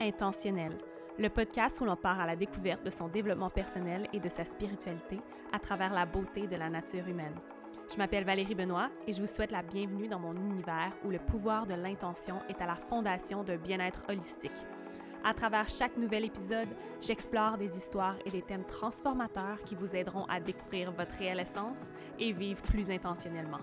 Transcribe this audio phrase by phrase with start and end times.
[0.00, 0.72] Intentionnel,
[1.18, 4.44] le podcast où l'on part à la découverte de son développement personnel et de sa
[4.44, 5.18] spiritualité
[5.52, 7.34] à travers la beauté de la nature humaine.
[7.90, 11.18] Je m'appelle Valérie Benoît et je vous souhaite la bienvenue dans mon univers où le
[11.18, 14.64] pouvoir de l'intention est à la fondation d'un bien-être holistique.
[15.24, 16.68] À travers chaque nouvel épisode,
[17.00, 21.90] j'explore des histoires et des thèmes transformateurs qui vous aideront à découvrir votre réelle essence
[22.20, 23.60] et vivre plus intentionnellement.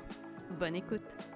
[0.59, 1.34] Bonne écoute!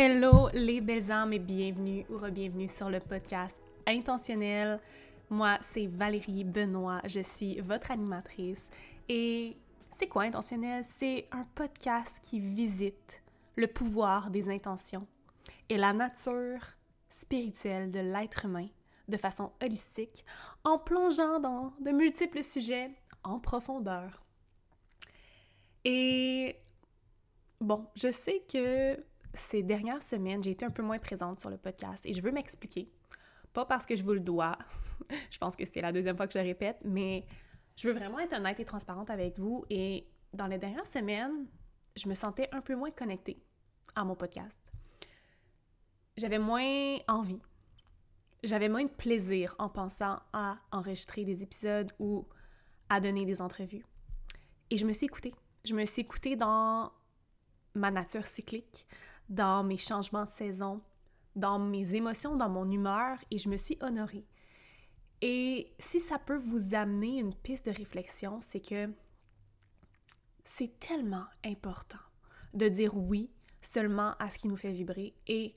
[0.00, 4.78] Hello les belles âmes et bienvenue ou re-bienvenue sur le podcast Intentionnel.
[5.28, 8.70] Moi, c'est Valérie Benoît, je suis votre animatrice
[9.08, 9.56] et
[9.90, 10.84] c'est quoi Intentionnel?
[10.84, 13.24] C'est un podcast qui visite
[13.56, 15.04] le pouvoir des intentions
[15.68, 16.60] et la nature
[17.10, 18.68] spirituelle de l'être humain
[19.08, 20.24] de façon holistique
[20.62, 22.92] en plongeant dans de multiples sujets
[23.24, 24.22] en profondeur.
[25.84, 26.54] Et
[27.60, 28.96] bon, je sais que
[29.34, 32.32] ces dernières semaines, j'ai été un peu moins présente sur le podcast et je veux
[32.32, 32.90] m'expliquer.
[33.52, 34.56] Pas parce que je vous le dois,
[35.30, 37.26] je pense que c'est la deuxième fois que je le répète, mais
[37.76, 41.46] je veux vraiment être honnête et transparente avec vous et dans les dernières semaines,
[41.96, 43.42] je me sentais un peu moins connectée
[43.94, 44.72] à mon podcast.
[46.16, 47.40] J'avais moins envie.
[48.42, 52.28] J'avais moins de plaisir en pensant à enregistrer des épisodes ou
[52.88, 53.84] à donner des entrevues.
[54.70, 55.34] Et je me suis écoutée.
[55.64, 56.92] Je me suis écoutée dans
[57.74, 58.86] ma nature cyclique,
[59.28, 60.80] dans mes changements de saison,
[61.36, 64.26] dans mes émotions, dans mon humeur, et je me suis honorée.
[65.20, 68.90] Et si ça peut vous amener une piste de réflexion, c'est que
[70.44, 71.98] c'est tellement important
[72.54, 75.54] de dire oui seulement à ce qui nous fait vibrer et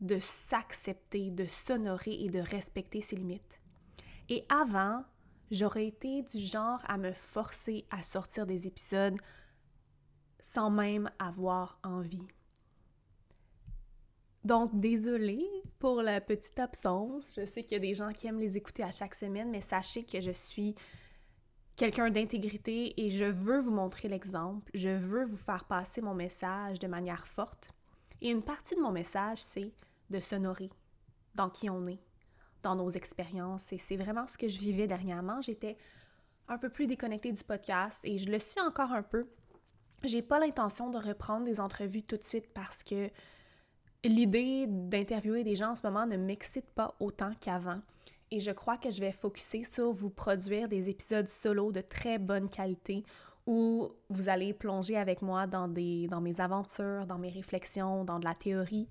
[0.00, 3.60] de s'accepter, de s'honorer et de respecter ses limites.
[4.28, 5.04] Et avant,
[5.50, 9.16] j'aurais été du genre à me forcer à sortir des épisodes
[10.40, 12.26] sans même avoir envie.
[14.44, 15.46] Donc, désolée
[15.78, 17.34] pour la petite absence.
[17.36, 19.60] Je sais qu'il y a des gens qui aiment les écouter à chaque semaine, mais
[19.60, 20.74] sachez que je suis
[21.76, 24.70] quelqu'un d'intégrité et je veux vous montrer l'exemple.
[24.74, 27.72] Je veux vous faire passer mon message de manière forte.
[28.20, 29.72] Et une partie de mon message, c'est
[30.10, 30.70] de s'honorer
[31.34, 32.00] dans qui on est,
[32.62, 33.72] dans nos expériences.
[33.72, 35.40] Et c'est vraiment ce que je vivais dernièrement.
[35.40, 35.76] J'étais
[36.48, 39.28] un peu plus déconnectée du podcast et je le suis encore un peu.
[40.04, 43.10] J'ai pas l'intention de reprendre des entrevues tout de suite parce que
[44.04, 47.80] l'idée d'interviewer des gens en ce moment ne m'excite pas autant qu'avant.
[48.30, 52.18] Et je crois que je vais focuser sur vous produire des épisodes solo de très
[52.18, 53.04] bonne qualité
[53.46, 58.34] où vous allez plonger avec moi dans, mes aventures, dans mes réflexions, dans de la
[58.34, 58.86] théorie.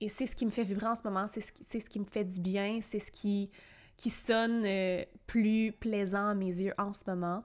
[0.00, 2.24] Et c'est ce qui me fait vibrer en ce moment, c'est ce, qui me fait
[2.24, 3.48] du bien, c'est ce qui,
[3.96, 7.44] qui sonne euh, plus plaisant à mes yeux en ce moment.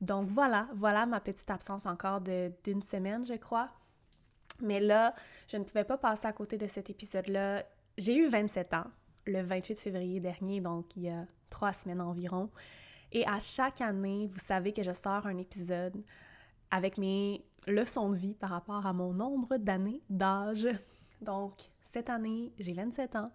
[0.00, 3.68] Donc voilà, voilà ma petite absence encore d'une semaine, je crois.
[4.60, 5.14] Mais là,
[5.48, 7.64] je ne pouvais pas passer à côté de cet épisode-là.
[7.98, 8.86] J'ai eu 27 ans
[9.26, 12.50] le 28 février dernier, donc il y a trois semaines environ.
[13.12, 16.02] Et à chaque année, vous savez que je sors un épisode
[16.70, 20.68] avec mes leçons de vie par rapport à mon nombre d'années d'âge.
[21.20, 23.32] Donc, cette année, j'ai 27 ans.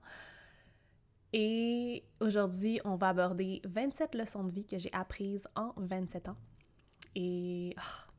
[1.33, 6.37] Et aujourd'hui, on va aborder 27 leçons de vie que j'ai apprises en 27 ans.
[7.15, 8.10] Et ah,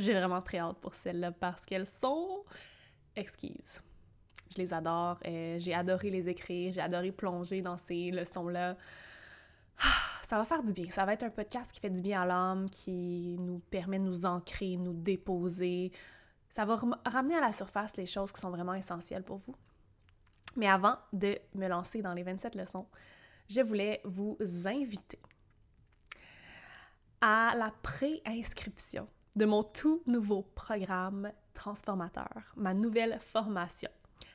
[0.00, 2.44] j'ai vraiment très hâte pour celles-là parce qu'elles sont
[3.16, 3.80] exquises.
[4.52, 5.18] Je les adore.
[5.26, 6.72] Euh, j'ai adoré les écrire.
[6.72, 8.76] J'ai adoré plonger dans ces leçons-là.
[9.78, 10.90] Ah, ça va faire du bien.
[10.90, 14.04] Ça va être un podcast qui fait du bien à l'âme, qui nous permet de
[14.04, 15.92] nous ancrer, nous déposer.
[16.48, 19.54] Ça va ramener à la surface les choses qui sont vraiment essentielles pour vous.
[20.56, 22.86] Mais avant de me lancer dans les 27 leçons,
[23.48, 25.20] je voulais vous inviter
[27.20, 29.06] à la pré-inscription
[29.36, 33.90] de mon tout nouveau programme transformateur, ma nouvelle formation,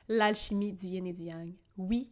[0.08, 1.52] l'alchimie du yin et du yang.
[1.76, 2.10] Oui,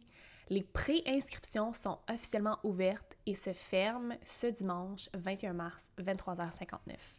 [0.49, 7.17] les pré-inscriptions sont officiellement ouvertes et se ferment ce dimanche 21 mars, 23h59.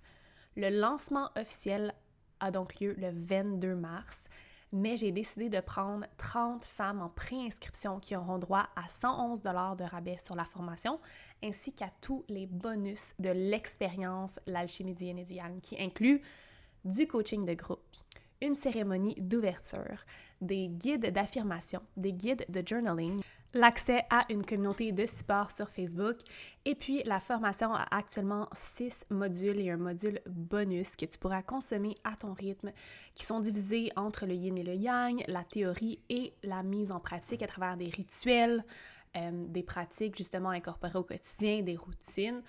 [0.57, 1.93] Le lancement officiel
[2.41, 4.29] a donc lieu le 22 mars
[4.73, 9.77] mais j'ai décidé de prendre 30 femmes en préinscription qui auront droit à 111 dollars
[9.77, 11.01] de rabais sur la formation,
[11.43, 16.23] ainsi qu'à tous les bonus de l'expérience L'alchimie du yin et qui inclut
[16.85, 17.81] du coaching de groupe,
[18.41, 20.05] une cérémonie d'ouverture,
[20.41, 23.23] des guides d'affirmation, des guides de journaling,
[23.57, 26.17] l'accès à une communauté de support sur Facebook.
[26.65, 31.43] Et puis, la formation a actuellement six modules et un module bonus que tu pourras
[31.43, 32.71] consommer à ton rythme,
[33.15, 37.01] qui sont divisés entre le yin et le yang, la théorie et la mise en
[37.01, 38.65] pratique à travers des rituels,
[39.17, 42.43] euh, des pratiques justement incorporées au quotidien, des routines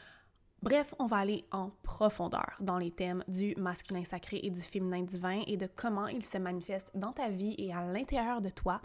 [0.63, 5.03] Bref, on va aller en profondeur dans les thèmes du masculin sacré et du féminin
[5.03, 8.81] divin et de comment ils se manifestent dans ta vie et à l'intérieur de toi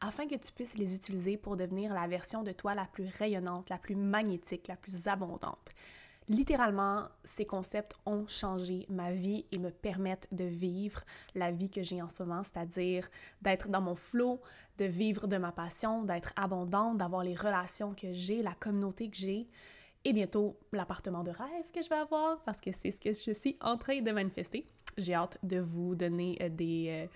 [0.00, 3.70] afin que tu puisses les utiliser pour devenir la version de toi la plus rayonnante,
[3.70, 5.70] la plus magnétique, la plus abondante.
[6.28, 11.02] Littéralement, ces concepts ont changé ma vie et me permettent de vivre
[11.34, 13.08] la vie que j'ai en ce moment, c'est-à-dire
[13.42, 14.40] d'être dans mon flow,
[14.78, 19.16] de vivre de ma passion, d'être abondante, d'avoir les relations que j'ai, la communauté que
[19.16, 19.48] j'ai,
[20.06, 23.32] et bientôt l'appartement de rêve que je vais avoir parce que c'est ce que je
[23.32, 24.64] suis en train de manifester.
[24.96, 27.06] J'ai hâte de vous donner euh, des, euh,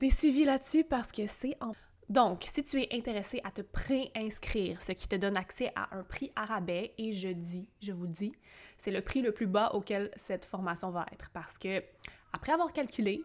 [0.00, 1.70] des suivis là-dessus parce que c'est en...
[2.08, 6.02] Donc, si tu es intéressé à te pré-inscrire, ce qui te donne accès à un
[6.02, 8.32] prix à rabais, et je dis, je vous dis,
[8.76, 11.84] c'est le prix le plus bas auquel cette formation va être parce que,
[12.32, 13.22] après avoir calculé,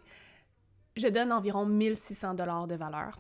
[0.96, 3.18] je donne environ 1600 dollars de valeur.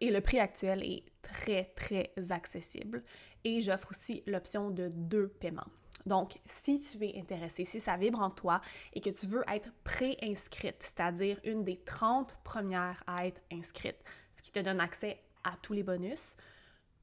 [0.00, 3.02] Et le prix actuel est très, très accessible.
[3.44, 5.66] Et j'offre aussi l'option de deux paiements.
[6.04, 8.60] Donc, si tu es intéressé, si ça vibre en toi
[8.92, 13.96] et que tu veux être pré-inscrite, c'est-à-dire une des 30 premières à être inscrite,
[14.30, 16.36] ce qui te donne accès à tous les bonus,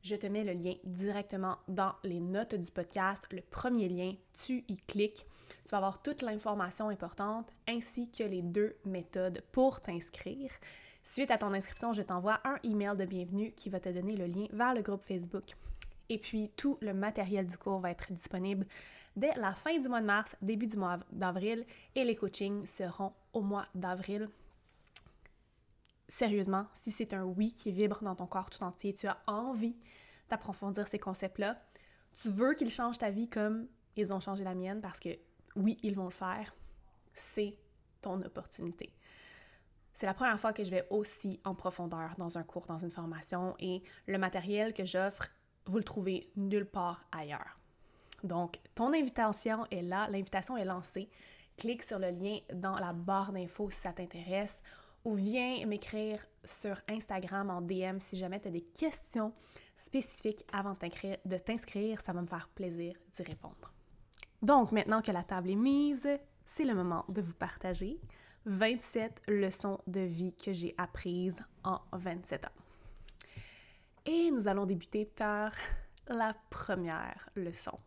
[0.04, 3.26] je te mets le lien directement dans les notes du podcast.
[3.32, 5.26] Le premier lien, tu y cliques.
[5.64, 10.52] Tu vas avoir toute l'information importante ainsi que les deux méthodes pour t'inscrire.
[11.06, 14.26] Suite à ton inscription, je t'envoie un email de bienvenue qui va te donner le
[14.26, 15.44] lien vers le groupe Facebook.
[16.08, 18.66] Et puis, tout le matériel du cours va être disponible
[19.18, 21.66] dès la fin du mois de mars, début du mois d'avril,
[21.96, 24.30] et les coachings seront au mois d'avril.
[26.08, 29.76] Sérieusement, si c'est un oui qui vibre dans ton corps tout entier, tu as envie
[30.30, 31.62] d'approfondir ces concepts-là,
[32.14, 33.68] tu veux qu'ils changent ta vie comme
[33.98, 35.10] ils ont changé la mienne, parce que
[35.58, 36.56] oui, ils vont le faire,
[37.14, 37.58] c'est
[38.00, 38.94] ton opportunité.
[39.94, 42.92] C'est la première fois que je vais aussi en profondeur dans un cours, dans une
[42.92, 45.30] formation et le matériel que j'offre,
[45.66, 47.60] vous le trouvez nulle part ailleurs.
[48.24, 51.10] Donc, ton invitation est là, l'invitation est lancée.
[51.58, 54.62] Clique sur le lien dans la barre d'infos si ça t'intéresse
[55.06, 59.34] ou viens m'écrire sur Instagram en DM si jamais tu as des questions
[59.78, 62.02] spécifiques avant de t'inscrire.
[62.02, 63.74] Ça va me faire plaisir d'y répondre.
[64.42, 66.08] Donc, maintenant que la table est mise,
[66.46, 68.00] c'est le moment de vous partager
[68.46, 72.50] 27 leçons de vie que j'ai apprises en 27 ans.
[74.06, 75.54] Et nous allons débuter par
[76.08, 77.80] la première leçon,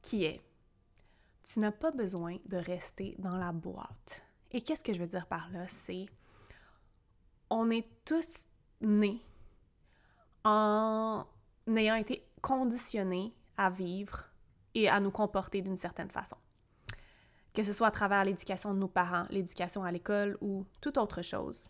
[0.00, 0.40] qui est
[1.44, 4.22] Tu n'as pas besoin de rester dans la boîte.
[4.50, 5.66] Et qu'est-ce que je veux dire par là?
[5.68, 6.06] C'est
[7.50, 8.48] on est tous
[8.80, 9.20] nés
[10.44, 11.26] en
[11.66, 14.24] ayant été conditionnés à vivre
[14.74, 16.36] et à nous comporter d'une certaine façon
[17.54, 21.22] que ce soit à travers l'éducation de nos parents, l'éducation à l'école ou toute autre
[21.22, 21.68] chose.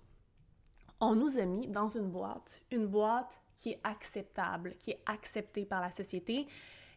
[1.01, 5.65] On nous a mis dans une boîte, une boîte qui est acceptable, qui est acceptée
[5.65, 6.47] par la société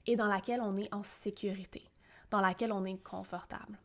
[0.06, 1.84] et dans laquelle on est en sécurité,
[2.30, 3.80] dans laquelle on est confortable.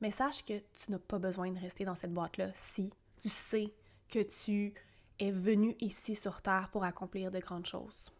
[0.00, 3.72] Mais sache que tu n'as pas besoin de rester dans cette boîte-là si tu sais
[4.08, 4.74] que tu
[5.18, 8.12] es venu ici sur Terre pour accomplir de grandes choses.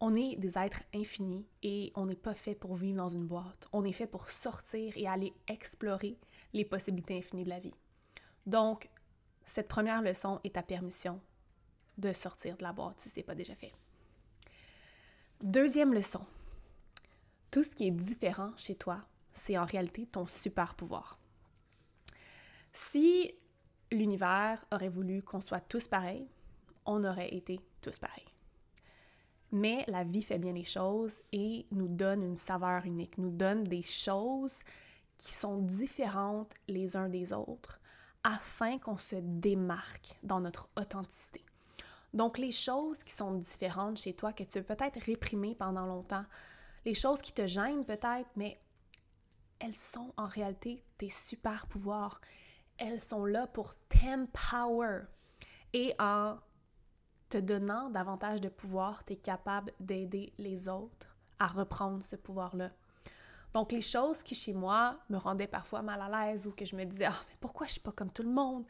[0.00, 3.68] On est des êtres infinis et on n'est pas fait pour vivre dans une boîte.
[3.72, 6.18] On est fait pour sortir et aller explorer
[6.52, 7.74] les possibilités infinies de la vie.
[8.46, 8.90] Donc,
[9.44, 11.20] cette première leçon est ta permission
[11.96, 13.72] de sortir de la boîte si ce n'est pas déjà fait.
[15.42, 16.20] Deuxième leçon.
[17.52, 19.00] Tout ce qui est différent chez toi,
[19.32, 21.18] c'est en réalité ton super pouvoir.
[22.72, 23.32] Si
[23.92, 26.26] l'univers aurait voulu qu'on soit tous pareils,
[26.86, 28.33] on aurait été tous pareils.
[29.54, 33.62] Mais la vie fait bien les choses et nous donne une saveur unique, nous donne
[33.62, 34.58] des choses
[35.16, 37.78] qui sont différentes les uns des autres
[38.24, 41.44] afin qu'on se démarque dans notre authenticité.
[42.12, 46.24] Donc les choses qui sont différentes chez toi, que tu as peut-être réprimées pendant longtemps,
[46.84, 48.58] les choses qui te gênent peut-être, mais
[49.60, 52.20] elles sont en réalité tes super pouvoirs.
[52.76, 55.02] Elles sont là pour t'empower.
[55.72, 56.38] Et en
[57.28, 62.70] te donnant davantage de pouvoir, tu es capable d'aider les autres à reprendre ce pouvoir-là.
[63.52, 66.74] Donc, les choses qui, chez moi, me rendaient parfois mal à l'aise ou que je
[66.74, 68.64] me disais, ah, mais pourquoi je suis pas comme tout le monde?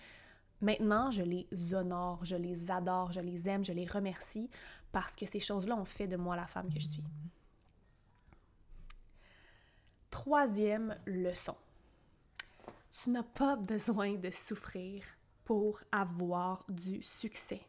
[0.60, 4.50] Maintenant, je les honore, je les adore, je les aime, je les remercie
[4.92, 7.04] parce que ces choses-là ont fait de moi la femme que je suis.
[10.10, 11.56] Troisième leçon.
[12.90, 15.04] Tu n'as pas besoin de souffrir
[15.44, 17.60] pour avoir du succès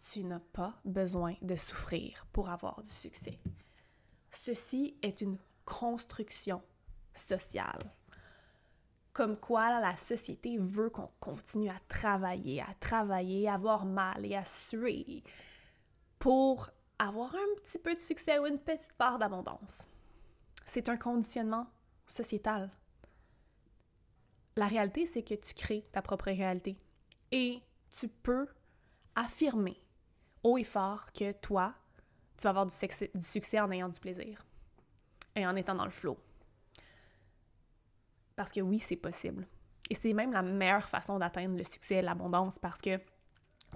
[0.00, 3.38] tu n'as pas besoin de souffrir pour avoir du succès.
[4.30, 6.62] Ceci est une construction
[7.14, 7.92] sociale.
[9.12, 14.36] Comme quoi la société veut qu'on continue à travailler, à travailler, à avoir mal et
[14.36, 15.22] à suer
[16.18, 19.88] pour avoir un petit peu de succès ou une petite part d'abondance.
[20.64, 21.66] C'est un conditionnement
[22.06, 22.70] sociétal.
[24.56, 26.78] La réalité, c'est que tu crées ta propre réalité
[27.30, 28.46] et tu peux
[29.14, 29.82] affirmer
[30.42, 31.74] haut et fort que toi,
[32.36, 34.44] tu vas avoir du succès, du succès en ayant du plaisir
[35.34, 36.18] et en étant dans le flow.
[38.34, 39.46] Parce que oui, c'est possible.
[39.88, 42.98] Et c'est même la meilleure façon d'atteindre le succès, l'abondance, parce que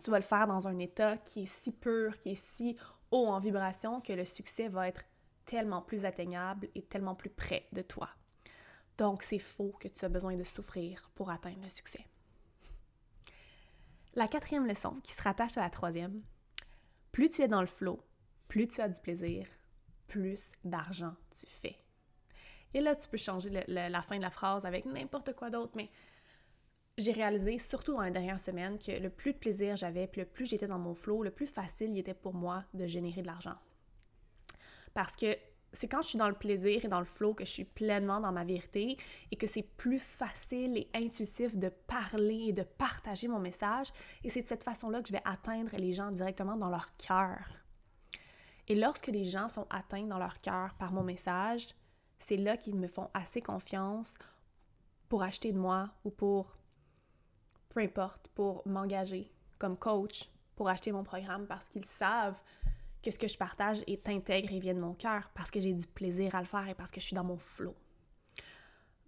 [0.03, 2.77] tu vas le faire dans un état qui est si pur, qui est si
[3.11, 5.03] haut en vibration, que le succès va être
[5.45, 8.09] tellement plus atteignable et tellement plus près de toi.
[8.99, 12.05] Donc, c'est faux que tu as besoin de souffrir pour atteindre le succès.
[14.15, 16.23] La quatrième leçon, qui se rattache à la troisième,
[17.13, 18.03] plus tu es dans le flow,
[18.49, 19.47] plus tu as du plaisir,
[20.07, 21.77] plus d'argent tu fais.
[22.73, 25.91] Et là, tu peux changer la fin de la phrase avec n'importe quoi d'autre, mais
[26.99, 30.47] j'ai réalisé, surtout dans les dernières semaines, que le plus de plaisir j'avais, le plus
[30.47, 33.57] j'étais dans mon flow, le plus facile il était pour moi de générer de l'argent.
[34.95, 35.37] Parce que
[35.73, 38.21] c'est quand je suis dans le plaisir et dans le flow que je suis pleinement
[38.21, 38.97] dans ma vérité
[39.31, 43.89] et que c'est plus facile et intuitif de parler et de partager mon message.
[44.25, 47.61] Et c'est de cette façon-là que je vais atteindre les gens directement dans leur cœur.
[48.67, 51.69] Et lorsque les gens sont atteints dans leur cœur par mon message,
[52.19, 54.17] c'est là qu'ils me font assez confiance
[55.09, 56.57] pour acheter de moi ou pour,
[57.71, 62.41] peu importe, pour m'engager comme coach, pour acheter mon programme parce qu'ils savent
[63.03, 65.73] que ce que je partage est intègre et vient de mon cœur parce que j'ai
[65.73, 67.75] du plaisir à le faire et parce que je suis dans mon flow.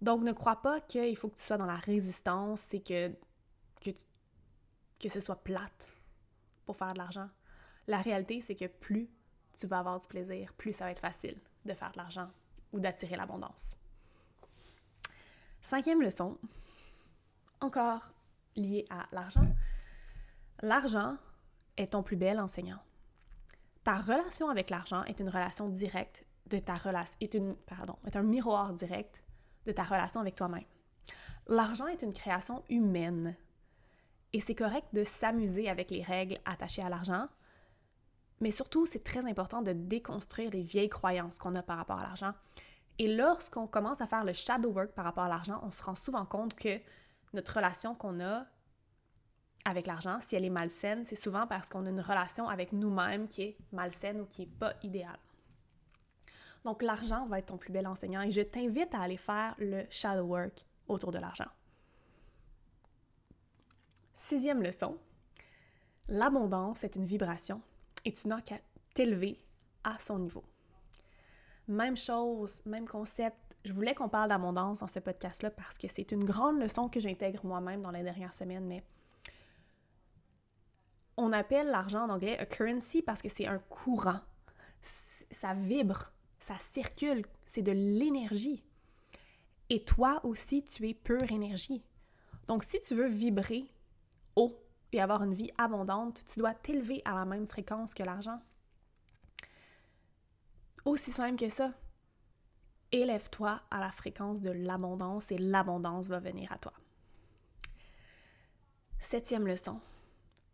[0.01, 3.09] Donc, ne crois pas qu'il faut que tu sois dans la résistance et que,
[3.81, 3.91] que,
[4.99, 5.93] que ce soit plate
[6.65, 7.29] pour faire de l'argent.
[7.87, 9.09] La réalité, c'est que plus
[9.53, 12.29] tu vas avoir du plaisir, plus ça va être facile de faire de l'argent
[12.71, 13.75] ou d'attirer l'abondance.
[15.61, 16.37] Cinquième leçon,
[17.61, 18.11] encore
[18.55, 19.47] liée à l'argent.
[20.61, 21.17] L'argent
[21.77, 22.79] est ton plus bel enseignant.
[23.83, 28.15] Ta relation avec l'argent est une relation directe de ta relation, est, une, pardon, est
[28.15, 29.23] un miroir direct
[29.65, 30.63] de ta relation avec toi-même.
[31.47, 33.35] L'argent est une création humaine
[34.31, 37.27] et c'est correct de s'amuser avec les règles attachées à l'argent,
[38.39, 42.03] mais surtout, c'est très important de déconstruire les vieilles croyances qu'on a par rapport à
[42.03, 42.33] l'argent.
[42.99, 45.95] Et lorsqu'on commence à faire le shadow work par rapport à l'argent, on se rend
[45.95, 46.79] souvent compte que
[47.33, 48.45] notre relation qu'on a
[49.65, 53.27] avec l'argent, si elle est malsaine, c'est souvent parce qu'on a une relation avec nous-mêmes
[53.27, 55.19] qui est malsaine ou qui n'est pas idéale.
[56.63, 59.83] Donc l'argent va être ton plus bel enseignant et je t'invite à aller faire le
[59.89, 61.47] shadow work autour de l'argent.
[64.15, 64.97] Sixième leçon,
[66.07, 67.61] l'abondance est une vibration
[68.05, 68.55] et tu n'as qu'à
[68.93, 69.37] t'élever
[69.83, 70.43] à son niveau.
[71.67, 73.37] Même chose, même concept.
[73.63, 76.99] Je voulais qu'on parle d'abondance dans ce podcast-là parce que c'est une grande leçon que
[76.99, 78.83] j'intègre moi-même dans les dernières semaines, mais
[81.17, 84.19] on appelle l'argent en anglais a currency parce que c'est un courant.
[85.31, 88.63] Ça vibre, ça circule, c'est de l'énergie.
[89.69, 91.83] Et toi aussi, tu es pure énergie.
[92.47, 93.65] Donc, si tu veux vibrer
[94.35, 94.59] haut
[94.91, 98.39] et avoir une vie abondante, tu dois t'élever à la même fréquence que l'argent.
[100.85, 101.71] Aussi simple que ça.
[102.91, 106.73] Élève-toi à la fréquence de l'abondance et l'abondance va venir à toi.
[108.99, 109.79] Septième leçon,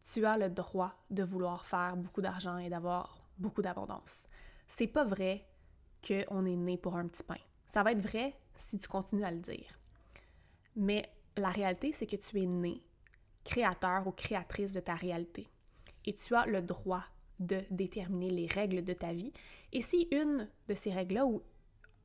[0.03, 4.23] tu as le droit de vouloir faire beaucoup d'argent et d'avoir beaucoup d'abondance.
[4.67, 5.45] C'est pas vrai
[6.05, 7.39] qu'on est né pour un petit pain.
[7.67, 9.79] Ça va être vrai si tu continues à le dire.
[10.75, 12.83] Mais la réalité, c'est que tu es né
[13.43, 15.49] créateur ou créatrice de ta réalité.
[16.05, 17.03] Et tu as le droit
[17.39, 19.31] de déterminer les règles de ta vie.
[19.71, 21.41] Et si une de ces règles-là ou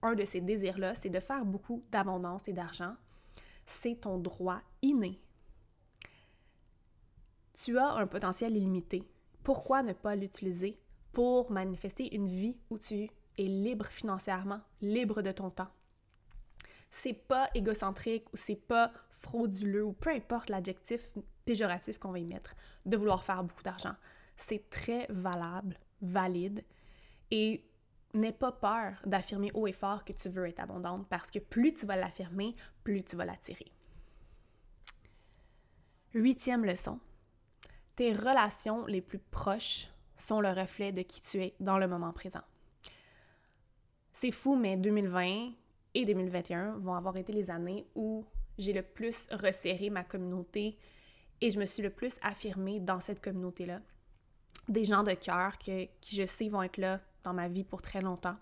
[0.03, 2.95] un de ces désirs-là, c'est de faire beaucoup d'abondance et d'argent,
[3.67, 5.21] c'est ton droit inné
[7.55, 9.09] tu as un potentiel illimité.
[9.43, 10.79] Pourquoi ne pas l'utiliser
[11.13, 13.09] pour manifester une vie où tu
[13.39, 15.71] es libre financièrement, libre de ton temps?
[16.91, 21.13] C'est pas égocentrique ou c'est pas frauduleux ou peu importe l'adjectif
[21.45, 22.55] péjoratif qu'on va y mettre
[22.87, 23.95] de vouloir faire beaucoup d'argent.
[24.37, 26.65] C'est très valable, valide
[27.31, 27.65] et
[28.15, 31.75] n'aie pas peur d'affirmer haut et fort que tu veux être abondante parce que plus
[31.75, 33.73] tu vas l'affirmer, plus tu vas l'attirer.
[36.15, 37.01] Huitième leçon,
[37.97, 42.13] tes relations les plus proches sont le reflet de qui tu es dans le moment
[42.13, 42.43] présent.
[44.13, 45.53] C'est fou, mais 2020
[45.95, 48.25] et 2021 vont avoir été les années où
[48.59, 50.79] j'ai le plus resserré ma communauté
[51.41, 53.81] et je me suis le plus affirmée dans cette communauté-là.
[54.69, 58.01] des gens de cœur qui je sais vont être là dans ma vie pour très
[58.01, 58.37] longtemps.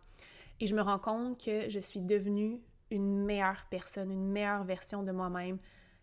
[0.61, 5.02] Et je me rends compte que je suis devenue une meilleure personne, une meilleure version
[5.02, 5.59] de moi-même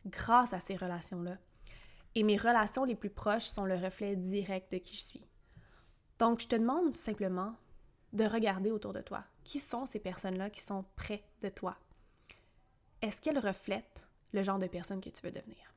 [0.06, 1.38] grâce à ces relations-là.
[2.16, 5.28] Et mes relations les plus proches sont le reflet direct de qui je suis.
[6.18, 7.56] Donc, je te demande tout simplement
[8.14, 9.24] de regarder autour de toi.
[9.44, 11.78] Qui sont ces personnes-là qui sont près de toi?
[13.02, 15.74] Est-ce qu'elles reflètent le genre de personne que tu veux devenir?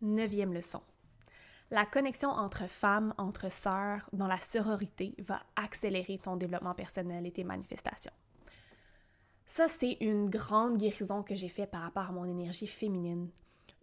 [0.00, 0.82] Neuvième leçon.
[1.70, 7.32] La connexion entre femmes, entre sœurs, dans la sororité va accélérer ton développement personnel et
[7.32, 8.12] tes manifestations.
[9.46, 13.30] Ça, c'est une grande guérison que j'ai faite par rapport à mon énergie féminine,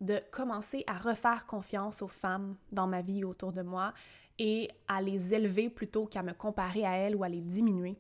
[0.01, 3.93] de commencer à refaire confiance aux femmes dans ma vie autour de moi
[4.37, 7.97] et à les élever plutôt qu'à me comparer à elles ou à les diminuer.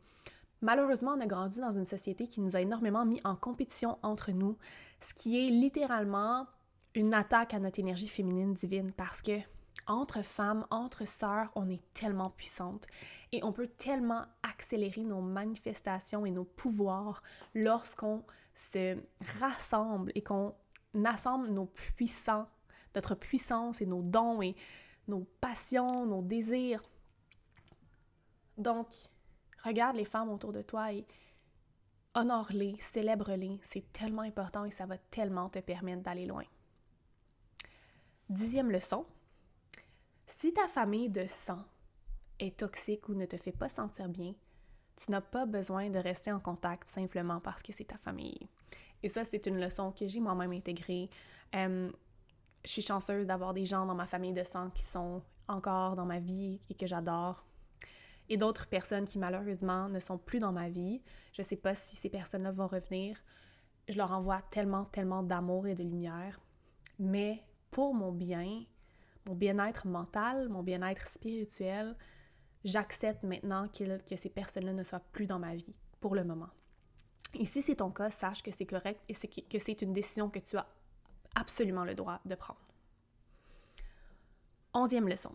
[0.61, 4.31] Malheureusement, on a grandi dans une société qui nous a énormément mis en compétition entre
[4.31, 4.57] nous,
[4.99, 6.47] ce qui est littéralement
[6.95, 9.39] une attaque à notre énergie féminine divine parce que
[9.87, 12.85] entre femmes, entre sœurs, on est tellement puissantes
[13.31, 17.23] et on peut tellement accélérer nos manifestations et nos pouvoirs
[17.55, 18.97] lorsqu'on se
[19.39, 20.53] rassemble et qu'on
[21.05, 22.47] assemble nos puissants,
[22.95, 24.55] notre puissance et nos dons et
[25.07, 26.81] nos passions, nos désirs.
[28.57, 28.87] Donc,
[29.63, 31.05] regarde les femmes autour de toi et
[32.15, 33.59] honore-les, célèbre-les.
[33.63, 36.45] C'est tellement important et ça va tellement te permettre d'aller loin.
[38.29, 39.05] Dixième leçon.
[40.27, 41.65] Si ta famille de sang
[42.37, 44.33] est toxique ou ne te fait pas sentir bien,
[44.95, 48.47] tu n'as pas besoin de rester en contact simplement parce que c'est ta famille.
[49.03, 51.09] Et ça, c'est une leçon que j'ai moi-même intégrée.
[51.53, 51.89] Je
[52.65, 56.19] suis chanceuse d'avoir des gens dans ma famille de sang qui sont encore dans ma
[56.19, 57.45] vie et que j'adore.
[58.27, 61.01] Et d'autres personnes qui malheureusement ne sont plus dans ma vie.
[61.33, 63.17] Je ne sais pas si ces personnes-là vont revenir.
[63.87, 66.39] Je leur envoie tellement, tellement d'amour et de lumière.
[66.99, 68.65] Mais pour mon bien,
[69.25, 71.95] mon bien-être mental, mon bien-être spirituel,
[72.63, 76.49] j'accepte maintenant que ces personnes-là ne soient plus dans ma vie pour le moment.
[77.35, 80.39] Et si c'est ton cas, sache que c'est correct et que c'est une décision que
[80.39, 80.67] tu as
[81.35, 82.59] absolument le droit de prendre.
[84.73, 85.33] Onzième leçon.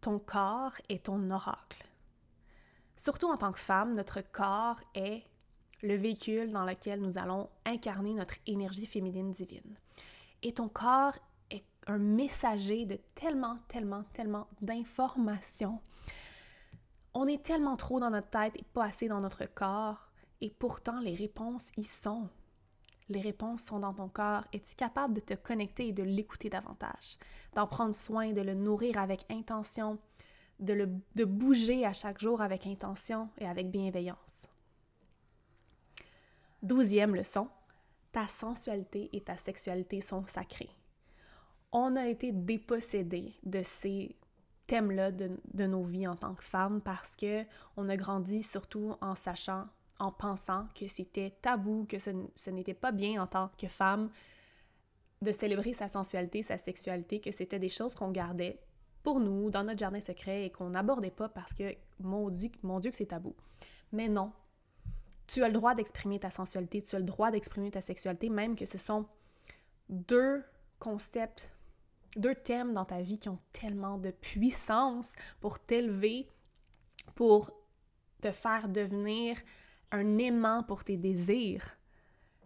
[0.00, 1.84] Ton corps est ton oracle.
[2.96, 5.22] Surtout en tant que femme, notre corps est
[5.82, 9.76] le véhicule dans lequel nous allons incarner notre énergie féminine divine.
[10.42, 11.14] Et ton corps
[11.50, 15.80] est un messager de tellement, tellement, tellement d'informations.
[17.14, 20.09] On est tellement trop dans notre tête et pas assez dans notre corps,
[20.40, 22.28] et pourtant les réponses y sont
[23.10, 24.44] les réponses sont dans ton corps.
[24.52, 27.18] Es-tu capable de te connecter et de l'écouter davantage?
[27.54, 29.98] D'en prendre soin, de le nourrir avec intention,
[30.60, 34.46] de, le, de bouger à chaque jour avec intention et avec bienveillance?
[36.62, 37.48] Douzième leçon,
[38.12, 40.70] ta sensualité et ta sexualité sont sacrées.
[41.72, 44.14] On a été dépossédés de ces
[44.68, 47.44] thèmes-là de, de, nos vies en tant que femmes parce que
[47.76, 49.66] on a grandi surtout en sachant
[50.00, 54.10] en pensant que c'était tabou, que ce, n'était pas bien en tant que femme
[55.22, 58.58] de célébrer sa sensualité, sa sexualité, que c'était des choses qu'on gardait
[59.02, 62.80] pour nous, dans notre jardin secret, et qu'on n'abordait pas parce que, mon Dieu, mon
[62.80, 63.36] Dieu que c'est tabou.
[63.92, 64.32] Mais non,
[65.26, 68.56] tu as le droit d'exprimer ta sensualité, tu as le droit d'exprimer ta sexualité, même
[68.56, 69.06] que ce sont
[69.90, 70.42] deux
[70.78, 71.52] concepts,
[72.16, 76.26] deux thèmes dans ta vie qui ont tellement de puissance pour t'élever,
[77.14, 77.52] pour
[78.22, 79.36] te faire devenir
[79.92, 81.78] un aimant pour tes désirs.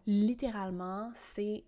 [0.07, 1.65] Littéralement, c'est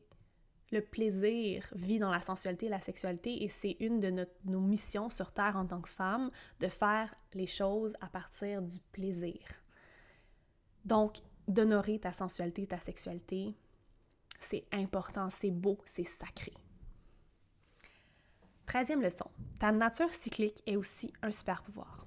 [0.73, 5.11] le plaisir vit dans la sensualité et la sexualité et c'est une de nos missions
[5.11, 9.41] sur Terre en tant que femme de faire les choses à partir du plaisir.
[10.85, 13.55] Donc, d'honorer ta sensualité, ta sexualité,
[14.41, 16.53] c'est important, c'est beau, c'est sacré.
[18.67, 22.06] Treizième leçon, ta nature cyclique est aussi un super pouvoir.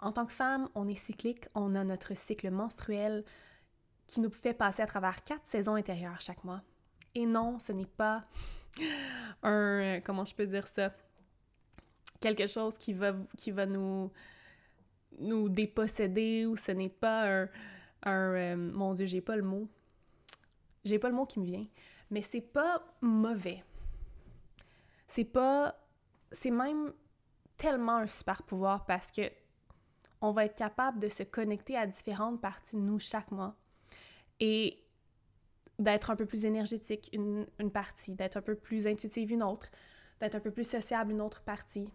[0.00, 3.24] En tant que femme, on est cyclique, on a notre cycle menstruel
[4.06, 6.62] qui nous fait passer à travers quatre saisons intérieures chaque mois.
[7.14, 8.24] Et non, ce n'est pas
[9.42, 10.92] un, comment je peux dire ça,
[12.20, 14.10] quelque chose qui va, qui va nous,
[15.18, 17.48] nous déposséder ou ce n'est pas un,
[18.06, 19.68] euh, mon Dieu, j'ai pas le mot.
[20.84, 21.66] J'ai pas le mot qui me vient.
[22.10, 23.62] Mais c'est pas mauvais.
[25.06, 25.76] C'est pas.
[26.32, 26.92] C'est même
[27.56, 29.22] tellement un super pouvoir parce que
[30.20, 33.56] on va être capable de se connecter à différentes parties de nous chaque mois
[34.38, 34.82] et
[35.78, 39.70] d'être un peu plus énergétique une, partie, d'être un peu plus intuitive une autre,
[40.20, 41.90] d'être un peu plus sociable une autre partie.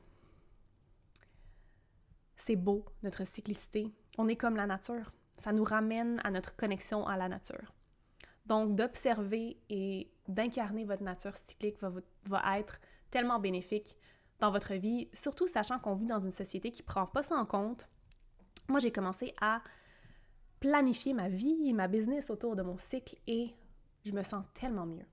[2.35, 3.91] C'est beau, notre cyclicité.
[4.17, 5.11] On est comme la nature.
[5.37, 7.73] Ça nous ramène à notre connexion à la nature.
[8.45, 11.91] Donc, d'observer et d'incarner votre nature cyclique va,
[12.25, 13.95] va être tellement bénéfique
[14.39, 17.45] dans votre vie, surtout sachant qu'on vit dans une société qui prend pas ça en
[17.45, 17.87] compte.
[18.67, 19.61] Moi, j'ai commencé à
[20.59, 23.53] planifier ma vie et ma business autour de mon cycle et
[24.03, 25.05] je me sens tellement mieux.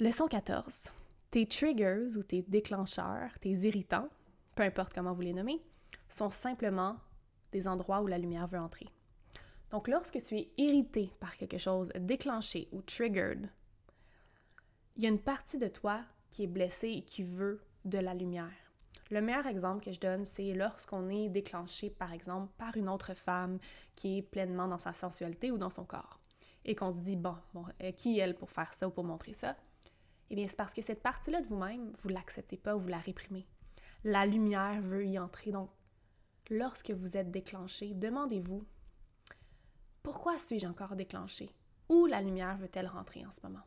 [0.00, 0.90] Leçon 14.
[1.30, 4.08] Tes triggers ou tes déclencheurs, tes irritants,
[4.54, 5.62] peu importe comment vous les nommez,
[6.08, 6.98] sont simplement
[7.52, 8.86] des endroits où la lumière veut entrer.
[9.70, 13.48] Donc lorsque tu es irrité par quelque chose, déclenché ou triggered,
[14.96, 18.12] il y a une partie de toi qui est blessée et qui veut de la
[18.12, 18.61] lumière.
[19.10, 23.14] Le meilleur exemple que je donne, c'est lorsqu'on est déclenché, par exemple, par une autre
[23.14, 23.58] femme
[23.94, 26.18] qui est pleinement dans sa sensualité ou dans son corps.
[26.64, 27.36] Et qu'on se dit, bon,
[27.82, 29.56] euh, qui est elle pour faire ça ou pour montrer ça?
[30.30, 32.88] Eh bien, c'est parce que cette partie-là de vous-même, vous ne l'acceptez pas ou vous
[32.88, 33.46] la réprimez.
[34.04, 35.50] La lumière veut y entrer.
[35.50, 35.68] Donc,
[36.48, 38.64] lorsque vous êtes déclenché, demandez-vous,
[40.02, 41.54] pourquoi suis-je encore déclenché?
[41.88, 43.62] Où la lumière veut-elle rentrer en ce moment?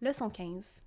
[0.00, 0.82] Leçon 15.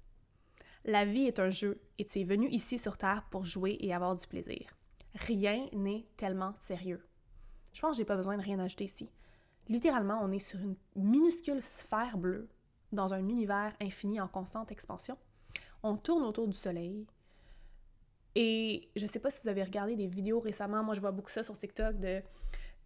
[0.87, 3.91] La vie est un jeu et tu es venu ici sur Terre pour jouer et
[3.91, 4.77] avoir du plaisir.
[5.15, 7.03] Rien n'est tellement sérieux.
[7.73, 9.09] Je pense que j'ai pas besoin de rien ajouter ici.
[9.67, 12.47] Littéralement, on est sur une minuscule sphère bleue
[12.91, 15.17] dans un univers infini en constante expansion.
[15.81, 17.07] On tourne autour du soleil.
[18.35, 21.31] Et je sais pas si vous avez regardé des vidéos récemment, moi je vois beaucoup
[21.31, 22.21] ça sur TikTok de,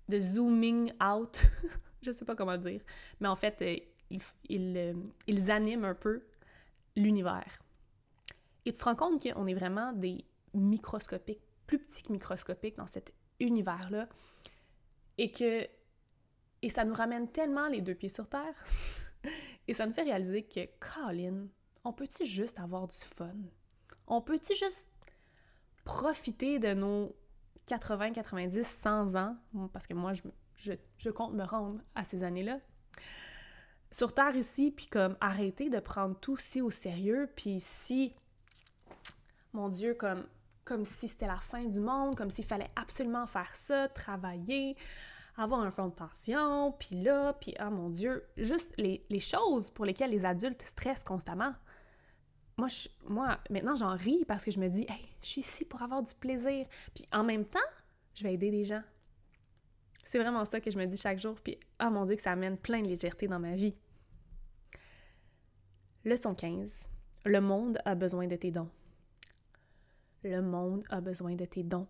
[0.08, 1.52] de zooming out,
[2.02, 2.82] je sais pas comment dire,
[3.20, 3.76] mais en fait, euh,
[4.48, 4.94] ils, euh,
[5.28, 6.24] ils animent un peu
[6.96, 7.60] l'univers.
[8.70, 12.86] Et tu te rends compte qu'on est vraiment des microscopiques, plus petits que microscopiques dans
[12.86, 14.08] cet univers-là.
[15.18, 15.68] Et que.
[16.62, 18.64] Et ça nous ramène tellement les deux pieds sur terre.
[19.68, 21.48] et ça nous fait réaliser que, Colin,
[21.84, 23.34] on peut-tu juste avoir du fun?
[24.06, 24.92] On peut-tu juste
[25.84, 27.16] profiter de nos
[27.66, 29.36] 80, 90, 100 ans?
[29.74, 30.22] Parce que moi, je,
[30.58, 32.60] je, je compte me rendre à ces années-là
[33.90, 38.14] sur Terre ici, puis comme arrêter de prendre tout si au sérieux, puis si
[39.54, 40.26] mon Dieu, comme,
[40.64, 44.76] comme si c'était la fin du monde, comme s'il fallait absolument faire ça, travailler,
[45.38, 49.86] avoir un fonds de pension, puis là, puis ah mon Dieu, juste les, choses pour
[49.86, 51.54] lesquelles les adultes stressent constamment.
[52.58, 55.66] Moi, je, moi maintenant, j'en ris parce que je me dis, hey, je suis ici
[55.66, 56.68] pour avoir du plaisir.
[56.94, 57.60] Puis en même temps,
[58.14, 58.84] je vais aider des gens.
[60.04, 61.36] C'est vraiment ça que je me dis chaque jour.
[61.42, 63.76] Puis, ah mon Dieu, que ça amène plein de légèreté dans ma vie.
[66.04, 66.90] Leçon 15.
[67.26, 68.70] Le monde a besoin de tes dons.
[70.24, 71.88] Le monde a besoin de tes dons.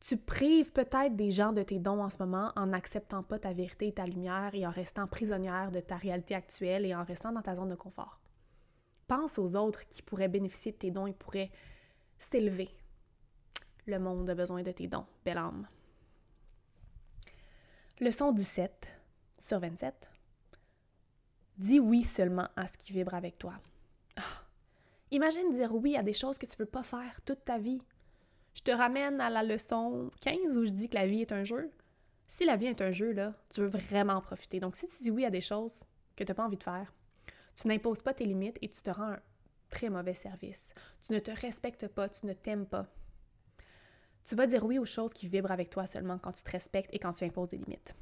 [0.00, 3.52] Tu prives peut-être des gens de tes dons en ce moment en n'acceptant pas ta
[3.52, 7.32] vérité et ta lumière et en restant prisonnière de ta réalité actuelle et en restant
[7.32, 8.20] dans ta zone de confort.
[9.06, 11.50] Pense aux autres qui pourraient bénéficier de tes dons et pourraient
[12.18, 12.68] s'élever.
[13.86, 15.66] Le monde a besoin de tes dons, belle âme.
[18.00, 18.98] Leçon 17
[19.38, 20.10] sur 27.
[21.56, 23.54] Dis oui seulement à ce qui vibre avec toi.
[25.14, 27.80] Imagine dire oui à des choses que tu veux pas faire toute ta vie.
[28.52, 31.44] Je te ramène à la leçon 15 où je dis que la vie est un
[31.44, 31.70] jeu.
[32.26, 34.58] Si la vie est un jeu, là, tu veux vraiment en profiter.
[34.58, 35.84] Donc, si tu dis oui à des choses
[36.16, 36.92] que tu n'as pas envie de faire,
[37.54, 39.20] tu n'imposes pas tes limites et tu te rends un
[39.70, 40.74] très mauvais service.
[41.06, 42.88] Tu ne te respectes pas, tu ne t'aimes pas.
[44.24, 46.92] Tu vas dire oui aux choses qui vibrent avec toi seulement quand tu te respectes
[46.92, 47.94] et quand tu imposes des limites.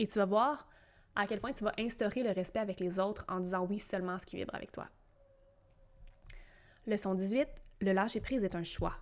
[0.00, 0.68] Et tu vas voir
[1.14, 4.14] à quel point tu vas instaurer le respect avec les autres en disant oui seulement
[4.14, 4.90] à ce qui vibre avec toi.
[6.86, 7.48] Leçon 18,
[7.80, 8.96] le lâcher-prise est un choix.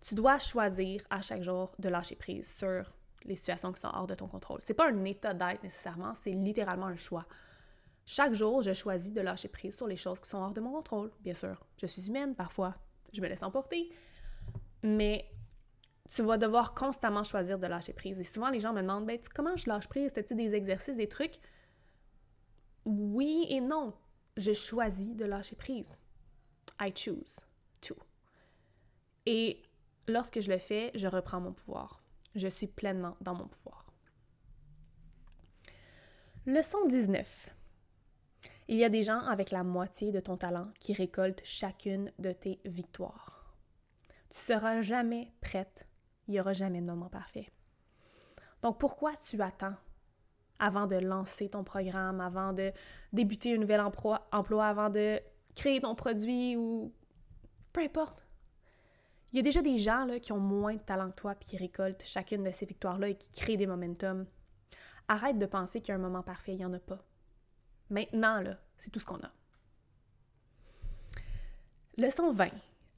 [0.00, 2.92] Tu dois choisir à chaque jour de lâcher prise sur
[3.24, 4.60] les situations qui sont hors de ton contrôle.
[4.62, 7.26] C'est pas un état d'être nécessairement, c'est littéralement un choix.
[8.06, 10.72] Chaque jour, je choisis de lâcher prise sur les choses qui sont hors de mon
[10.72, 11.64] contrôle, bien sûr.
[11.76, 12.74] Je suis humaine parfois,
[13.12, 13.90] je me laisse emporter,
[14.82, 15.30] mais
[16.08, 18.18] tu vas devoir constamment choisir de lâcher prise.
[18.18, 20.16] Et souvent, les gens me demandent ben, comment je lâche prise?
[20.16, 21.38] As-tu des exercices, des trucs?
[22.84, 23.94] Oui et non.
[24.36, 26.00] Je choisis de lâcher prise.
[26.80, 27.40] I choose
[27.82, 27.96] to.
[29.26, 29.62] Et
[30.06, 32.02] lorsque je le fais, je reprends mon pouvoir.
[32.34, 33.84] Je suis pleinement dans mon pouvoir.
[36.46, 37.54] Leçon 19.
[38.68, 42.32] Il y a des gens avec la moitié de ton talent qui récoltent chacune de
[42.32, 43.54] tes victoires.
[44.28, 45.86] Tu seras jamais prête.
[46.26, 47.48] Il n'y aura jamais de moment parfait.
[48.62, 49.74] Donc pourquoi tu attends
[50.58, 52.72] avant de lancer ton programme, avant de
[53.12, 55.20] débuter un nouvel emploi, emploi avant de
[55.58, 56.92] créer ton produit ou
[57.72, 58.24] peu importe.
[59.32, 61.50] Il y a déjà des gens là, qui ont moins de talent que toi puis
[61.50, 64.26] qui récoltent chacune de ces victoires-là et qui créent des momentum.
[65.08, 67.04] Arrête de penser qu'il y a un moment parfait, il n'y en a pas.
[67.90, 69.32] Maintenant, là, c'est tout ce qu'on a.
[71.96, 72.50] Leçon 20.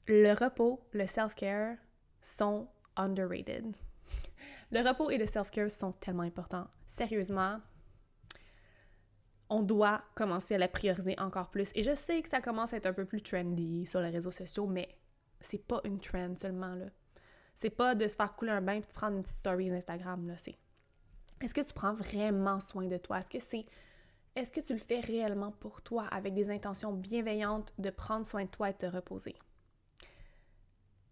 [0.07, 1.77] Le repos, le self-care
[2.21, 3.75] sont underrated.
[4.71, 6.67] Le repos et le self-care sont tellement importants.
[6.85, 7.59] Sérieusement,
[9.51, 11.71] on doit commencer à la prioriser encore plus.
[11.75, 14.31] Et je sais que ça commence à être un peu plus trendy sur les réseaux
[14.31, 14.87] sociaux, mais
[15.41, 16.85] c'est pas une trend seulement, là.
[17.53, 20.25] C'est pas de se faire couler un bain et de prendre une petite story Instagram,
[20.25, 20.37] là.
[20.37, 20.57] C'est
[21.41, 23.19] est-ce que tu prends vraiment soin de toi?
[23.19, 23.65] Est-ce que c'est
[24.37, 28.45] est-ce que tu le fais réellement pour toi avec des intentions bienveillantes de prendre soin
[28.45, 29.35] de toi et de te reposer?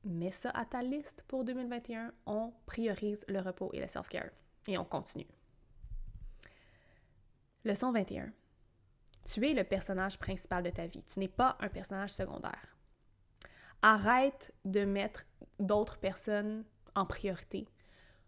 [0.06, 2.14] Mets ça à ta liste pour 2021.
[2.26, 4.30] On priorise le repos et le self-care.
[4.68, 5.28] Et on continue.
[7.66, 8.32] Leçon 21.
[9.26, 11.04] Tu es le personnage principal de ta vie.
[11.04, 12.78] Tu n'es pas un personnage secondaire.
[13.82, 15.26] Arrête de mettre
[15.60, 16.64] d'autres personnes
[16.96, 17.68] en priorité.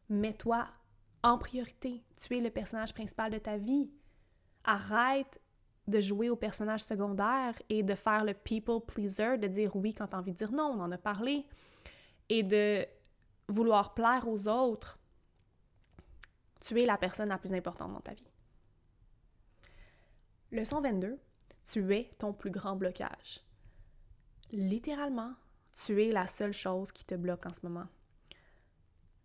[0.10, 0.68] Mets-toi
[1.24, 2.04] en priorité.
[2.16, 3.90] Tu es le personnage principal de ta vie.
[4.66, 5.40] Arrête
[5.88, 10.08] de jouer au personnage secondaire et de faire le people pleaser, de dire oui quand
[10.08, 11.46] tu as envie de dire non, on en a parlé,
[12.30, 12.86] et de
[13.48, 15.00] vouloir plaire aux autres.
[16.60, 18.31] Tu es la personne la plus importante dans ta vie.
[20.52, 21.18] Leçon 22,
[21.64, 23.40] tu es ton plus grand blocage.
[24.52, 25.34] Littéralement,
[25.72, 27.88] tu es la seule chose qui te bloque en ce moment.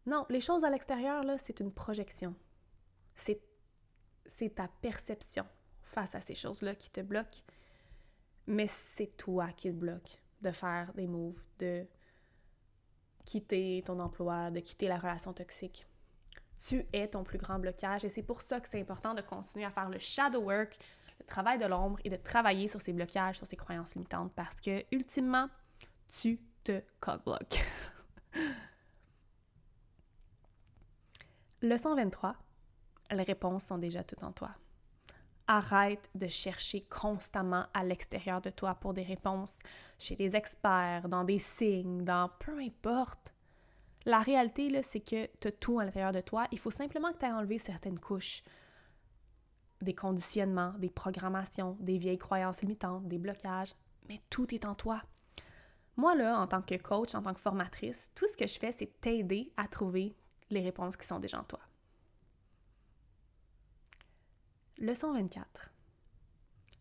[0.07, 2.37] Non, les choses à l'extérieur, c'est une projection.
[3.17, 3.43] C'est,
[4.25, 5.45] c'est ta perception
[5.83, 7.43] face à ces choses-là qui te bloquent.
[8.47, 11.85] Mais c'est toi qui te bloque de faire des moves, de
[13.25, 15.89] quitter ton emploi, de quitter la relation toxique.
[16.57, 19.65] Tu es ton plus grand blocage et c'est pour ça que c'est important de continuer
[19.65, 20.79] à faire le shadow work,
[21.19, 24.61] le travail de l'ombre et de travailler sur ces blocages, sur ces croyances limitantes parce
[24.61, 25.49] que, ultimement,
[26.09, 27.65] tu te cockblock.
[31.63, 32.37] Leçon 23.
[33.13, 34.51] Les réponses sont déjà toutes en toi.
[35.49, 39.59] Arrête de chercher constamment à l'extérieur de toi pour des réponses,
[39.99, 43.33] chez des experts, dans des signes, dans peu importe.
[44.05, 46.47] La réalité, c'est que tu as tout à l'intérieur de toi.
[46.53, 48.43] Il faut simplement que tu aies enlevé certaines couches
[49.83, 53.75] des conditionnements, des programmations, des vieilles croyances limitantes, des blocages,
[54.09, 55.03] mais tout est en toi.
[55.97, 58.73] Moi, là, en tant que coach, en tant que formatrice, tout ce que je fais,
[58.73, 60.15] c'est t'aider à trouver
[60.51, 61.61] les réponses qui sont déjà en toi.
[64.79, 65.71] Leçon 24.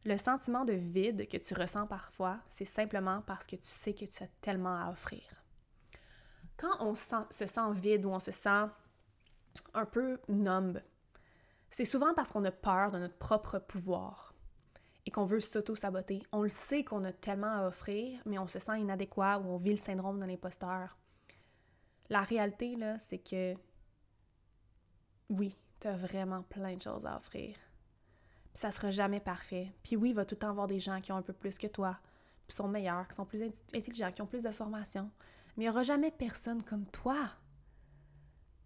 [0.04, 4.06] Le sentiment de vide que tu ressens parfois, c'est simplement parce que tu sais que
[4.06, 5.24] tu as tellement à offrir.
[6.58, 8.68] Quand on se sent vide ou on se sent
[9.74, 10.82] un peu numb,
[11.76, 14.34] c'est souvent parce qu'on a peur de notre propre pouvoir
[15.06, 16.24] et qu'on veut s'auto-saboter.
[16.32, 19.58] On le sait qu'on a tellement à offrir, mais on se sent inadéquat ou on
[19.58, 20.98] vit le syndrome de l'imposteur.
[22.08, 23.56] La réalité, là, c'est que
[25.30, 27.58] oui, tu as vraiment plein de choses à offrir.
[28.54, 29.74] Puis ça sera jamais parfait.
[29.84, 31.58] Puis oui, il va tout le temps avoir des gens qui ont un peu plus
[31.58, 32.00] que toi,
[32.48, 35.12] qui sont meilleurs, qui sont plus intelligents, qui ont plus de formation.
[35.58, 37.18] Mais il n'y aura jamais personne comme toi.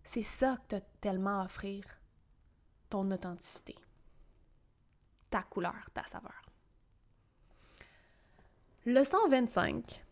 [0.04, 1.99] C'est ça que tu as tellement à offrir
[2.90, 3.76] ton authenticité,
[5.30, 6.42] ta couleur, ta saveur.
[8.86, 10.04] Leçon 25.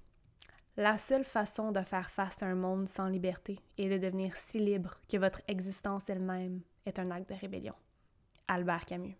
[0.77, 4.59] La seule façon de faire face à un monde sans liberté est de devenir si
[4.59, 7.73] libre que votre existence elle-même est un acte de rébellion.
[8.47, 9.17] Albert Camus.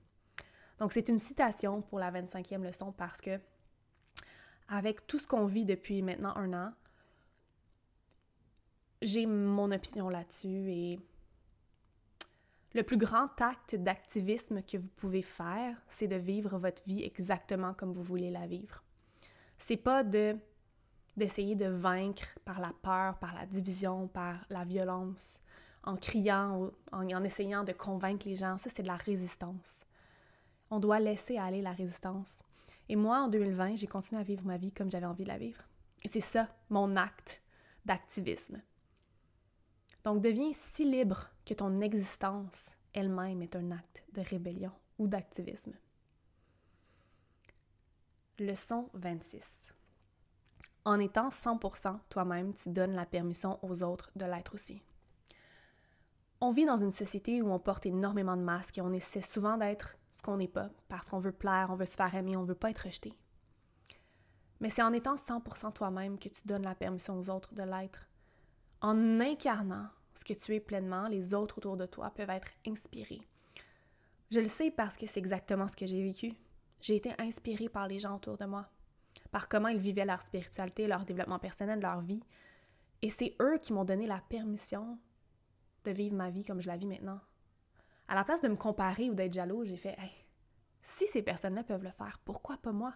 [0.80, 3.40] Donc c'est une citation pour la 25e leçon parce que
[4.68, 6.74] avec tout ce qu'on vit depuis maintenant un an,
[9.02, 11.00] j'ai mon opinion là-dessus et
[12.74, 17.74] le plus grand acte d'activisme que vous pouvez faire, c'est de vivre votre vie exactement
[17.74, 18.84] comme vous voulez la vivre.
[19.58, 20.38] C'est pas de
[21.16, 25.42] d'essayer de vaincre par la peur, par la division, par la violence,
[25.84, 28.58] en criant, en, en essayant de convaincre les gens.
[28.60, 29.84] Ça, c'est de la résistance.
[30.70, 32.44] On doit laisser aller la résistance.
[32.88, 35.40] Et moi, en 2020, j'ai continué à vivre ma vie comme j'avais envie de la
[35.40, 35.64] vivre.
[36.04, 37.42] Et c'est ça, mon acte
[37.86, 38.62] d'activisme.
[40.08, 45.74] Donc deviens si libre que ton existence elle-même est un acte de rébellion ou d'activisme.
[48.40, 49.66] Leçon 26.
[50.86, 54.82] En étant 100% toi-même, tu donnes la permission aux autres de l'être aussi.
[56.40, 59.58] On vit dans une société où on porte énormément de masques et on essaie souvent
[59.58, 62.46] d'être ce qu'on n'est pas parce qu'on veut plaire, on veut se faire aimer, on
[62.46, 63.12] veut pas être rejeté.
[64.62, 68.08] Mais c'est en étant 100% toi-même que tu donnes la permission aux autres de l'être.
[68.80, 73.22] En incarnant ce que tu es pleinement, les autres autour de toi peuvent être inspirés.
[74.32, 76.34] Je le sais parce que c'est exactement ce que j'ai vécu.
[76.82, 78.68] J'ai été inspirée par les gens autour de moi,
[79.32, 82.24] par comment ils vivaient leur spiritualité, leur développement personnel, leur vie.
[83.02, 84.98] Et c'est eux qui m'ont donné la permission
[85.84, 87.20] de vivre ma vie comme je la vis maintenant.
[88.08, 89.96] À la place de me comparer ou d'être jaloux, j'ai fait
[90.82, 92.94] si ces personnes-là peuvent le faire, pourquoi pas moi?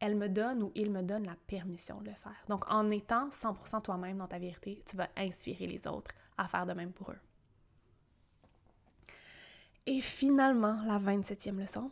[0.00, 2.36] elle me donne ou il me donne la permission de le faire.
[2.48, 6.66] Donc, en étant 100% toi-même dans ta vérité, tu vas inspirer les autres à faire
[6.66, 7.18] de même pour eux.
[9.86, 11.90] Et finalement, la 27e leçon,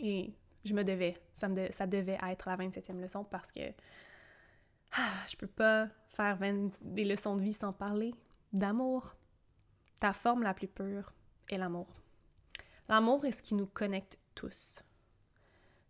[0.00, 0.32] Et
[0.64, 3.72] je me devais, ça, ça devait être la 27e leçon parce que
[4.96, 6.38] ah, je peux pas faire
[6.82, 8.14] des leçons de vie sans parler
[8.52, 9.14] d'amour.
[10.00, 11.12] Ta forme la plus pure
[11.48, 11.86] est l'amour.
[12.88, 14.82] L'amour est ce qui nous connecte tous.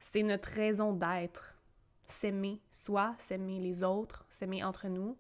[0.01, 1.59] C'est notre raison d'être.
[2.05, 5.17] S'aimer soi, s'aimer les autres, s'aimer entre nous.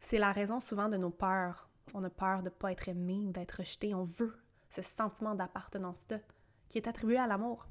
[0.00, 1.68] C'est la raison souvent de nos peurs.
[1.94, 3.94] On a peur de ne pas être aimé ou d'être rejeté.
[3.94, 4.36] On veut
[4.68, 6.18] ce sentiment d'appartenance-là
[6.68, 7.66] qui est attribué à l'amour.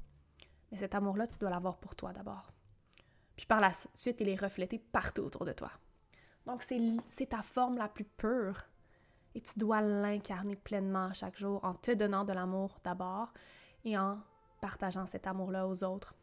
[0.70, 2.52] Mais cet amour-là, tu dois l'avoir pour toi d'abord.
[3.36, 5.70] Puis par la suite, il est reflété partout autour de toi.
[6.46, 8.62] Donc, c'est ta forme la plus pure.
[9.34, 13.32] Et tu dois l'incarner pleinement chaque jour en te donnant de l'amour d'abord
[13.84, 14.18] et en
[14.60, 16.14] partageant cet amour-là aux autres.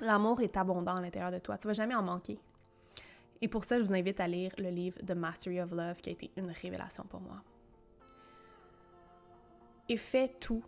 [0.00, 1.56] L'amour est abondant à l'intérieur de toi.
[1.56, 2.38] Tu vas jamais en manquer.
[3.44, 6.08] Et pour ça, je vous invite à lire le livre The Mastery of Love qui
[6.08, 7.42] a été une révélation pour moi.
[9.86, 10.64] Et fais tout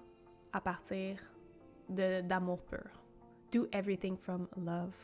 [0.52, 1.18] à partir
[1.88, 2.84] d'amour pur.
[3.50, 4.94] Do everything from love.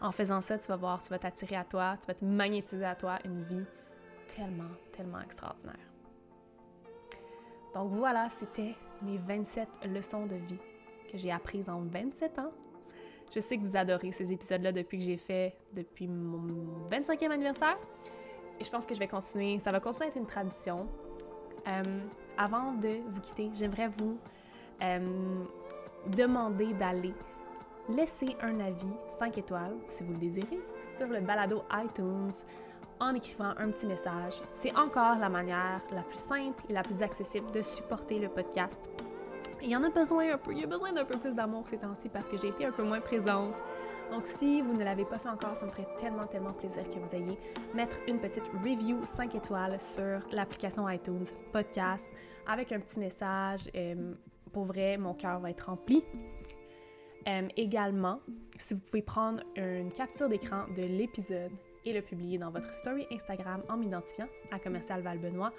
[0.00, 2.84] En faisant ça, tu vas voir, tu vas t'attirer à toi, tu vas te magnétiser
[2.84, 3.66] à toi une vie
[4.28, 5.90] tellement, tellement extraordinaire.
[7.74, 10.60] Donc voilà, c'était mes 27 leçons de vie
[11.10, 12.52] que j'ai apprises en 27 ans.
[13.34, 17.78] Je sais que vous adorez ces épisodes-là depuis que j'ai fait depuis mon 25e anniversaire.
[18.60, 19.58] Et je pense que je vais continuer.
[19.58, 20.88] Ça va continuer à être une tradition.
[21.66, 21.82] Euh,
[22.36, 24.18] avant de vous quitter, j'aimerais vous
[24.82, 25.44] euh,
[26.14, 27.14] demander d'aller
[27.88, 30.60] laissez un avis 5 étoiles, si vous le désirez,
[30.96, 32.30] sur le balado iTunes
[33.00, 34.40] en écrivant un petit message.
[34.52, 38.88] C'est encore la manière la plus simple et la plus accessible de supporter le podcast.
[39.62, 41.62] Il y en a besoin un peu, il y a besoin d'un peu plus d'amour
[41.68, 43.54] ces temps-ci parce que j'ai été un peu moins présente.
[44.10, 46.98] Donc si vous ne l'avez pas fait encore, ça me ferait tellement, tellement plaisir que
[46.98, 47.38] vous ayez
[47.72, 52.12] mettre une petite review 5 étoiles sur l'application iTunes Podcast
[52.46, 53.70] avec un petit message.
[53.76, 54.14] Euh,
[54.52, 56.04] pour vrai, mon cœur va être rempli.
[57.28, 58.18] Euh, également,
[58.58, 61.52] si vous pouvez prendre une capture d'écran de l'épisode
[61.84, 65.52] et le publier dans votre story Instagram en m'identifiant à Commercial Val Benoît,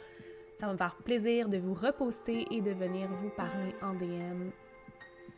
[0.63, 4.49] ça va me faire plaisir de vous reposter et de venir vous parler en DM.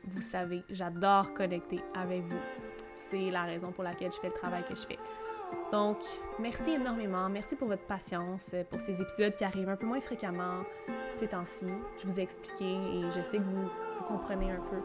[0.07, 2.37] Vous savez, j'adore connecter avec vous.
[2.93, 4.99] C'est la raison pour laquelle je fais le travail que je fais.
[5.71, 5.97] Donc,
[6.37, 7.27] merci énormément.
[7.27, 10.61] Merci pour votre patience, pour ces épisodes qui arrivent un peu moins fréquemment
[11.15, 11.65] ces temps-ci.
[11.97, 13.63] Je vous ai expliqué et je sais que vous,
[13.97, 14.77] vous comprenez un peu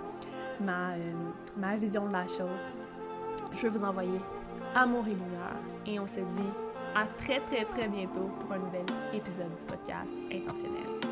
[0.65, 1.13] ma, euh,
[1.59, 2.71] ma vision de la chose.
[3.53, 4.19] Je vais vous envoyer
[4.75, 8.87] amour et lumière et on se dit à très très très bientôt pour un nouvel
[9.15, 11.10] épisode du podcast Intentionnel.